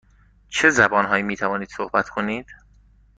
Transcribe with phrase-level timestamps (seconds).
[0.49, 2.45] چه زبان هایی می توانید صحبت کنید؟